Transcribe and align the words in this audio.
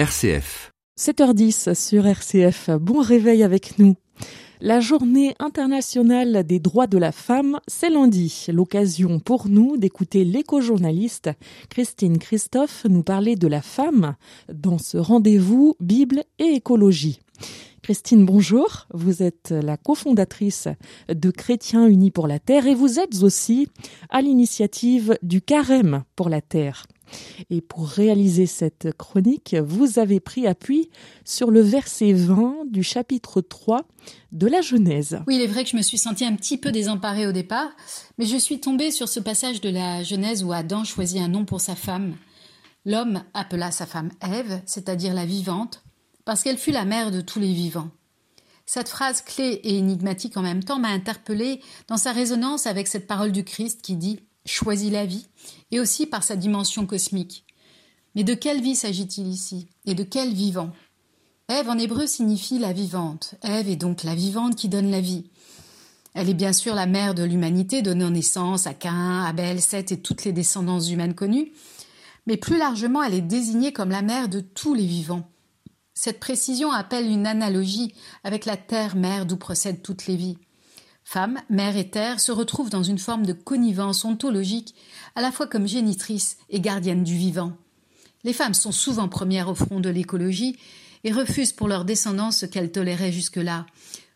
RCF. 0.00 0.72
7h10 0.98 1.74
sur 1.74 2.06
RCF. 2.06 2.70
Bon 2.80 3.02
réveil 3.02 3.42
avec 3.42 3.78
nous. 3.78 3.96
La 4.62 4.80
journée 4.80 5.34
internationale 5.38 6.42
des 6.42 6.58
droits 6.58 6.86
de 6.86 6.96
la 6.96 7.12
femme, 7.12 7.60
c'est 7.68 7.90
lundi. 7.90 8.46
L'occasion 8.50 9.20
pour 9.20 9.48
nous 9.48 9.76
d'écouter 9.76 10.24
l'éco-journaliste 10.24 11.28
Christine 11.68 12.16
Christophe 12.16 12.86
nous 12.88 13.02
parler 13.02 13.36
de 13.36 13.46
la 13.46 13.60
femme 13.60 14.16
dans 14.50 14.78
ce 14.78 14.96
rendez-vous 14.96 15.76
Bible 15.80 16.24
et 16.38 16.54
écologie. 16.54 17.20
Christine, 17.82 18.24
bonjour. 18.24 18.86
Vous 18.94 19.22
êtes 19.22 19.50
la 19.50 19.76
cofondatrice 19.76 20.68
de 21.10 21.30
Chrétiens 21.30 21.86
Unis 21.86 22.10
pour 22.10 22.26
la 22.26 22.38
Terre 22.38 22.66
et 22.66 22.74
vous 22.74 23.00
êtes 23.00 23.22
aussi 23.22 23.68
à 24.08 24.22
l'initiative 24.22 25.18
du 25.22 25.42
Carême 25.42 26.04
pour 26.16 26.30
la 26.30 26.40
Terre. 26.40 26.86
Et 27.50 27.60
pour 27.60 27.88
réaliser 27.88 28.46
cette 28.46 28.92
chronique, 28.96 29.54
vous 29.54 29.98
avez 29.98 30.20
pris 30.20 30.46
appui 30.46 30.90
sur 31.24 31.50
le 31.50 31.60
verset 31.60 32.12
20 32.12 32.70
du 32.70 32.82
chapitre 32.82 33.40
3 33.40 33.82
de 34.32 34.46
la 34.46 34.60
Genèse. 34.60 35.20
Oui, 35.26 35.36
il 35.36 35.42
est 35.42 35.46
vrai 35.46 35.64
que 35.64 35.70
je 35.70 35.76
me 35.76 35.82
suis 35.82 35.98
sentie 35.98 36.24
un 36.24 36.36
petit 36.36 36.58
peu 36.58 36.72
désemparée 36.72 37.26
au 37.26 37.32
départ, 37.32 37.70
mais 38.18 38.26
je 38.26 38.36
suis 38.36 38.60
tombée 38.60 38.90
sur 38.90 39.08
ce 39.08 39.20
passage 39.20 39.60
de 39.60 39.70
la 39.70 40.02
Genèse 40.02 40.44
où 40.44 40.52
Adam 40.52 40.84
choisit 40.84 41.20
un 41.20 41.28
nom 41.28 41.44
pour 41.44 41.60
sa 41.60 41.76
femme. 41.76 42.14
L'homme 42.84 43.22
appela 43.34 43.70
sa 43.70 43.86
femme 43.86 44.10
Ève, 44.22 44.62
c'est-à-dire 44.66 45.14
la 45.14 45.26
vivante, 45.26 45.82
parce 46.24 46.42
qu'elle 46.42 46.58
fut 46.58 46.70
la 46.70 46.84
mère 46.84 47.10
de 47.10 47.20
tous 47.20 47.40
les 47.40 47.52
vivants. 47.52 47.90
Cette 48.64 48.88
phrase 48.88 49.20
clé 49.20 49.60
et 49.64 49.78
énigmatique 49.78 50.36
en 50.36 50.42
même 50.42 50.62
temps 50.62 50.78
m'a 50.78 50.90
interpellée 50.90 51.60
dans 51.88 51.96
sa 51.96 52.12
résonance 52.12 52.66
avec 52.66 52.86
cette 52.86 53.08
parole 53.08 53.32
du 53.32 53.42
Christ 53.42 53.82
qui 53.82 53.96
dit 53.96 54.20
Choisis 54.46 54.90
la 54.90 55.06
vie, 55.06 55.26
et 55.70 55.80
aussi 55.80 56.06
par 56.06 56.22
sa 56.22 56.36
dimension 56.36 56.86
cosmique. 56.86 57.44
Mais 58.14 58.24
de 58.24 58.34
quelle 58.34 58.62
vie 58.62 58.74
s'agit-il 58.74 59.28
ici 59.28 59.68
Et 59.86 59.94
de 59.94 60.02
quel 60.02 60.32
vivant? 60.32 60.72
Ève 61.48 61.68
en 61.68 61.78
hébreu 61.78 62.06
signifie 62.06 62.58
la 62.58 62.72
vivante. 62.72 63.34
Ève 63.42 63.68
est 63.68 63.76
donc 63.76 64.04
la 64.04 64.14
vivante 64.14 64.56
qui 64.56 64.68
donne 64.68 64.90
la 64.90 65.00
vie. 65.00 65.30
Elle 66.14 66.28
est 66.28 66.34
bien 66.34 66.52
sûr 66.52 66.74
la 66.74 66.86
mère 66.86 67.14
de 67.14 67.22
l'humanité, 67.22 67.82
donnant 67.82 68.10
naissance 68.10 68.66
à 68.66 68.74
Cain, 68.74 69.24
Abel, 69.24 69.60
Seth 69.60 69.92
et 69.92 70.00
toutes 70.00 70.24
les 70.24 70.32
descendances 70.32 70.90
humaines 70.90 71.14
connues. 71.14 71.52
Mais 72.26 72.36
plus 72.36 72.58
largement, 72.58 73.02
elle 73.02 73.14
est 73.14 73.20
désignée 73.20 73.72
comme 73.72 73.90
la 73.90 74.02
mère 74.02 74.28
de 74.28 74.40
tous 74.40 74.74
les 74.74 74.86
vivants. 74.86 75.28
Cette 75.94 76.20
précision 76.20 76.72
appelle 76.72 77.06
une 77.06 77.26
analogie 77.26 77.94
avec 78.24 78.44
la 78.44 78.56
terre-mère 78.56 79.26
d'où 79.26 79.36
procèdent 79.36 79.82
toutes 79.82 80.06
les 80.06 80.16
vies. 80.16 80.38
Femme, 81.12 81.40
mère 81.50 81.76
et 81.76 81.90
terre 81.90 82.20
se 82.20 82.30
retrouvent 82.30 82.70
dans 82.70 82.84
une 82.84 83.00
forme 83.00 83.26
de 83.26 83.32
connivence 83.32 84.04
ontologique, 84.04 84.76
à 85.16 85.20
la 85.20 85.32
fois 85.32 85.48
comme 85.48 85.66
génitrice 85.66 86.36
et 86.50 86.60
gardienne 86.60 87.02
du 87.02 87.16
vivant. 87.16 87.54
Les 88.22 88.32
femmes 88.32 88.54
sont 88.54 88.70
souvent 88.70 89.08
premières 89.08 89.48
au 89.48 89.56
front 89.56 89.80
de 89.80 89.88
l'écologie 89.88 90.56
et 91.02 91.10
refusent 91.10 91.50
pour 91.50 91.66
leur 91.66 91.84
descendance 91.84 92.36
ce 92.36 92.46
qu'elles 92.46 92.70
toléraient 92.70 93.10
jusque-là. 93.10 93.66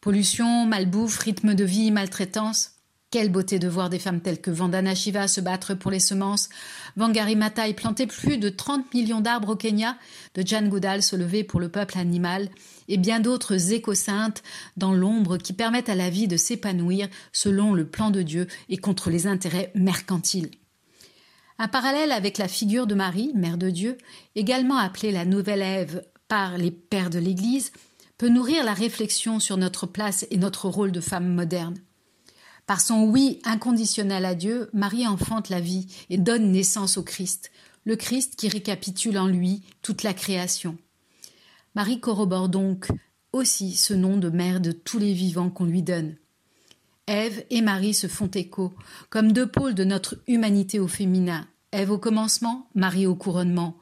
Pollution, 0.00 0.64
malbouffe, 0.64 1.18
rythme 1.18 1.54
de 1.54 1.64
vie, 1.64 1.90
maltraitance. 1.90 2.75
Quelle 3.12 3.30
beauté 3.30 3.60
de 3.60 3.68
voir 3.68 3.88
des 3.88 4.00
femmes 4.00 4.20
telles 4.20 4.40
que 4.40 4.50
Vandana 4.50 4.96
Shiva 4.96 5.28
se 5.28 5.40
battre 5.40 5.74
pour 5.74 5.92
les 5.92 6.00
semences, 6.00 6.48
Wangari 6.96 7.36
Maathai 7.36 7.72
planter 7.72 8.08
plus 8.08 8.36
de 8.36 8.48
30 8.48 8.92
millions 8.92 9.20
d'arbres 9.20 9.50
au 9.50 9.56
Kenya, 9.56 9.96
de 10.34 10.44
Jan 10.44 10.66
Goodall 10.66 11.04
se 11.04 11.14
lever 11.14 11.44
pour 11.44 11.60
le 11.60 11.68
peuple 11.68 11.98
animal, 11.98 12.48
et 12.88 12.96
bien 12.96 13.20
d'autres 13.20 13.72
éco-saintes 13.72 14.42
dans 14.76 14.92
l'ombre 14.92 15.36
qui 15.36 15.52
permettent 15.52 15.88
à 15.88 15.94
la 15.94 16.10
vie 16.10 16.26
de 16.26 16.36
s'épanouir 16.36 17.08
selon 17.32 17.74
le 17.74 17.86
plan 17.86 18.10
de 18.10 18.22
Dieu 18.22 18.48
et 18.68 18.76
contre 18.76 19.08
les 19.08 19.28
intérêts 19.28 19.70
mercantiles. 19.76 20.50
Un 21.58 21.68
parallèle 21.68 22.10
avec 22.10 22.38
la 22.38 22.48
figure 22.48 22.88
de 22.88 22.96
Marie, 22.96 23.30
mère 23.36 23.56
de 23.56 23.70
Dieu, 23.70 23.98
également 24.34 24.78
appelée 24.78 25.12
la 25.12 25.24
nouvelle 25.24 25.62
Ève 25.62 26.02
par 26.26 26.58
les 26.58 26.72
pères 26.72 27.10
de 27.10 27.20
l'Église, 27.20 27.70
peut 28.18 28.28
nourrir 28.28 28.64
la 28.64 28.74
réflexion 28.74 29.38
sur 29.38 29.56
notre 29.56 29.86
place 29.86 30.26
et 30.32 30.38
notre 30.38 30.68
rôle 30.68 30.90
de 30.90 31.00
femme 31.00 31.32
moderne. 31.32 31.76
Par 32.66 32.80
son 32.80 33.04
oui 33.04 33.40
inconditionnel 33.44 34.24
à 34.24 34.34
Dieu, 34.34 34.68
Marie 34.72 35.06
enfante 35.06 35.48
la 35.48 35.60
vie 35.60 35.86
et 36.10 36.18
donne 36.18 36.50
naissance 36.50 36.98
au 36.98 37.02
Christ, 37.04 37.52
le 37.84 37.94
Christ 37.94 38.34
qui 38.36 38.48
récapitule 38.48 39.18
en 39.18 39.28
lui 39.28 39.62
toute 39.82 40.02
la 40.02 40.12
création. 40.12 40.76
Marie 41.76 42.00
corrobore 42.00 42.48
donc 42.48 42.88
aussi 43.32 43.74
ce 43.74 43.94
nom 43.94 44.16
de 44.16 44.30
mère 44.30 44.60
de 44.60 44.72
tous 44.72 44.98
les 44.98 45.12
vivants 45.12 45.50
qu'on 45.50 45.64
lui 45.64 45.82
donne. 45.82 46.16
Ève 47.06 47.44
et 47.50 47.60
Marie 47.60 47.94
se 47.94 48.08
font 48.08 48.30
écho, 48.34 48.74
comme 49.10 49.30
deux 49.30 49.46
pôles 49.46 49.74
de 49.74 49.84
notre 49.84 50.16
humanité 50.26 50.80
au 50.80 50.88
féminin. 50.88 51.46
Ève 51.70 51.92
au 51.92 51.98
commencement, 51.98 52.68
Marie 52.74 53.06
au 53.06 53.14
couronnement. 53.14 53.76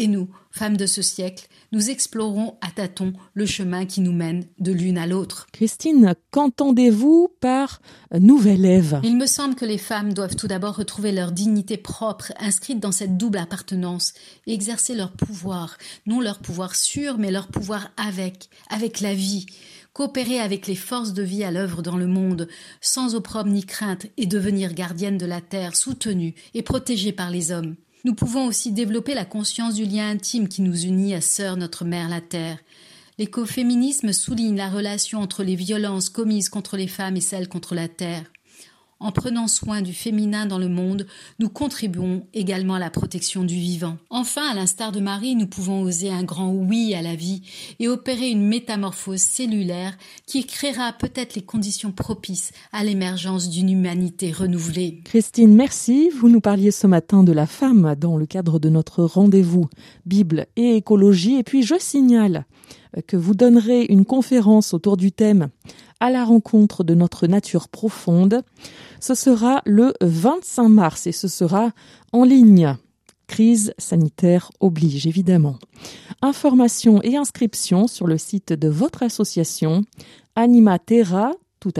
Et 0.00 0.06
nous, 0.06 0.28
femmes 0.52 0.76
de 0.76 0.86
ce 0.86 1.02
siècle, 1.02 1.48
nous 1.72 1.90
explorons 1.90 2.54
à 2.60 2.70
tâtons 2.70 3.14
le 3.34 3.46
chemin 3.46 3.84
qui 3.84 4.00
nous 4.00 4.12
mène 4.12 4.44
de 4.60 4.70
l'une 4.70 4.96
à 4.96 5.08
l'autre. 5.08 5.48
Christine, 5.52 6.14
qu'entendez-vous 6.30 7.32
par 7.40 7.82
nouvelle 8.12 8.64
Ève? 8.64 9.00
Il 9.02 9.16
me 9.16 9.26
semble 9.26 9.56
que 9.56 9.64
les 9.64 9.76
femmes 9.76 10.14
doivent 10.14 10.36
tout 10.36 10.46
d'abord 10.46 10.76
retrouver 10.76 11.10
leur 11.10 11.32
dignité 11.32 11.76
propre, 11.76 12.32
inscrite 12.38 12.78
dans 12.78 12.92
cette 12.92 13.16
double 13.16 13.38
appartenance, 13.38 14.14
et 14.46 14.54
exercer 14.54 14.94
leur 14.94 15.10
pouvoir, 15.10 15.76
non 16.06 16.20
leur 16.20 16.38
pouvoir 16.38 16.76
sûr, 16.76 17.18
mais 17.18 17.32
leur 17.32 17.48
pouvoir 17.48 17.90
avec, 17.96 18.50
avec 18.70 19.00
la 19.00 19.14
vie, 19.14 19.46
coopérer 19.94 20.38
avec 20.38 20.68
les 20.68 20.76
forces 20.76 21.12
de 21.12 21.24
vie 21.24 21.42
à 21.42 21.50
l'œuvre 21.50 21.82
dans 21.82 21.96
le 21.96 22.06
monde, 22.06 22.46
sans 22.80 23.16
opprobre 23.16 23.50
ni 23.50 23.64
crainte, 23.64 24.06
et 24.16 24.26
devenir 24.26 24.74
gardienne 24.74 25.18
de 25.18 25.26
la 25.26 25.40
terre, 25.40 25.74
soutenue 25.74 26.36
et 26.54 26.62
protégée 26.62 27.10
par 27.10 27.32
les 27.32 27.50
hommes. 27.50 27.74
Nous 28.04 28.14
pouvons 28.14 28.46
aussi 28.46 28.72
développer 28.72 29.14
la 29.14 29.24
conscience 29.24 29.74
du 29.74 29.84
lien 29.84 30.08
intime 30.08 30.48
qui 30.48 30.62
nous 30.62 30.84
unit 30.84 31.14
à 31.14 31.20
Sœur 31.20 31.56
notre 31.56 31.84
Mère 31.84 32.08
la 32.08 32.20
Terre. 32.20 32.58
L'écoféminisme 33.18 34.12
souligne 34.12 34.56
la 34.56 34.68
relation 34.68 35.20
entre 35.20 35.42
les 35.42 35.56
violences 35.56 36.08
commises 36.08 36.48
contre 36.48 36.76
les 36.76 36.86
femmes 36.86 37.16
et 37.16 37.20
celles 37.20 37.48
contre 37.48 37.74
la 37.74 37.88
Terre. 37.88 38.24
En 39.00 39.12
prenant 39.12 39.46
soin 39.46 39.80
du 39.80 39.92
féminin 39.92 40.46
dans 40.46 40.58
le 40.58 40.68
monde, 40.68 41.06
nous 41.38 41.48
contribuons 41.48 42.26
également 42.34 42.74
à 42.74 42.78
la 42.80 42.90
protection 42.90 43.44
du 43.44 43.54
vivant. 43.54 43.96
Enfin, 44.10 44.50
à 44.50 44.54
l'instar 44.54 44.90
de 44.90 44.98
Marie, 44.98 45.36
nous 45.36 45.46
pouvons 45.46 45.82
oser 45.82 46.10
un 46.10 46.24
grand 46.24 46.50
oui 46.52 46.94
à 46.94 47.02
la 47.02 47.14
vie 47.14 47.42
et 47.78 47.86
opérer 47.86 48.28
une 48.28 48.44
métamorphose 48.44 49.20
cellulaire 49.20 49.96
qui 50.26 50.44
créera 50.46 50.92
peut-être 50.92 51.36
les 51.36 51.42
conditions 51.42 51.92
propices 51.92 52.50
à 52.72 52.82
l'émergence 52.82 53.48
d'une 53.48 53.70
humanité 53.70 54.32
renouvelée. 54.32 55.00
Christine, 55.04 55.54
merci. 55.54 56.10
Vous 56.10 56.28
nous 56.28 56.40
parliez 56.40 56.72
ce 56.72 56.88
matin 56.88 57.22
de 57.22 57.32
la 57.32 57.46
femme 57.46 57.94
dans 57.94 58.16
le 58.16 58.26
cadre 58.26 58.58
de 58.58 58.68
notre 58.68 59.04
rendez-vous 59.04 59.68
Bible 60.06 60.46
et 60.56 60.74
écologie. 60.74 61.36
Et 61.36 61.44
puis, 61.44 61.62
je 61.62 61.76
signale 61.78 62.46
que 63.06 63.16
vous 63.16 63.34
donnerez 63.34 63.84
une 63.88 64.04
conférence 64.04 64.74
autour 64.74 64.96
du 64.96 65.12
thème 65.12 65.48
à 66.00 66.10
la 66.10 66.24
rencontre 66.24 66.84
de 66.84 66.94
notre 66.94 67.26
nature 67.26 67.68
profonde. 67.68 68.42
Ce 69.00 69.14
sera 69.14 69.62
le 69.64 69.94
25 70.00 70.68
mars 70.68 71.06
et 71.06 71.12
ce 71.12 71.28
sera 71.28 71.72
en 72.12 72.24
ligne. 72.24 72.76
Crise 73.26 73.74
sanitaire 73.76 74.50
oblige, 74.60 75.06
évidemment. 75.06 75.58
Informations 76.22 77.02
et 77.02 77.16
inscriptions 77.16 77.86
sur 77.86 78.06
le 78.06 78.16
site 78.16 78.52
de 78.52 78.68
votre 78.68 79.02
association 79.02 79.82
animatera 80.34 81.32
tout 81.60 81.74